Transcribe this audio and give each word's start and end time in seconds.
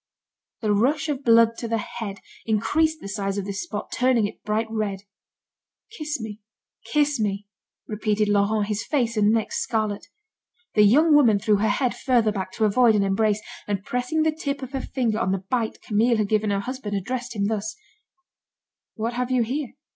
The 0.61 0.73
rush 0.73 1.09
of 1.09 1.23
blood 1.23 1.55
to 1.59 1.67
the 1.67 1.77
head, 1.77 2.21
increased 2.47 3.01
the 3.01 3.07
size 3.07 3.37
of 3.37 3.45
this 3.45 3.61
spot, 3.61 3.91
turning 3.91 4.25
it 4.25 4.41
bright 4.43 4.65
red. 4.71 5.03
"Kiss 5.95 6.19
me, 6.19 6.41
kiss 6.85 7.19
me," 7.19 7.45
repeated 7.87 8.27
Laurent, 8.27 8.65
his 8.65 8.83
face 8.83 9.15
and 9.15 9.31
neck 9.31 9.51
scarlet. 9.51 10.07
The 10.73 10.81
young 10.81 11.13
woman 11.13 11.37
threw 11.37 11.57
her 11.57 11.69
head 11.69 11.95
further 11.95 12.31
back, 12.31 12.51
to 12.53 12.65
avoid 12.65 12.95
an 12.95 13.03
embrace, 13.03 13.43
and 13.67 13.83
pressing 13.85 14.23
the 14.23 14.31
tip 14.35 14.63
of 14.63 14.71
her 14.71 14.81
finger 14.81 15.19
on 15.19 15.33
the 15.33 15.43
bite 15.51 15.83
Camille 15.83 16.17
had 16.17 16.29
given 16.29 16.49
her 16.49 16.61
husband, 16.61 16.97
addressed 16.97 17.35
him 17.35 17.45
thus: 17.45 17.75
"What 18.95 19.13
have 19.13 19.29
you 19.29 19.43
here? 19.43 19.73